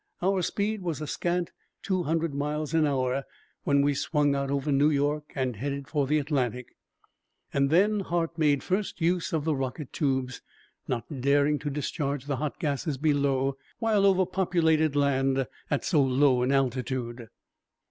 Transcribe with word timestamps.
Our 0.23 0.41
speed 0.41 0.81
was 0.81 0.99
a 0.99 1.05
scant 1.05 1.51
two 1.83 2.01
hundred 2.01 2.33
miles 2.33 2.73
an 2.73 2.87
hour 2.87 3.23
when 3.65 3.83
we 3.83 3.93
swung 3.93 4.33
out 4.33 4.49
over 4.49 4.71
New 4.71 4.89
York 4.89 5.31
and 5.35 5.55
headed 5.57 5.87
for 5.87 6.07
the 6.07 6.17
Atlantic. 6.17 6.75
And 7.53 7.69
then 7.69 7.99
Hart 7.99 8.35
made 8.35 8.63
first 8.63 8.99
use 8.99 9.31
of 9.31 9.43
the 9.43 9.53
rocket 9.55 9.93
tubes, 9.93 10.41
not 10.87 11.21
daring 11.21 11.59
to 11.59 11.69
discharge 11.69 12.25
the 12.25 12.37
hot 12.37 12.57
gases 12.57 12.97
below 12.97 13.57
while 13.77 14.07
over 14.07 14.25
populated 14.25 14.95
land 14.95 15.45
at 15.69 15.85
so 15.85 16.01
low 16.01 16.41
an 16.41 16.51
altitude. 16.51 17.27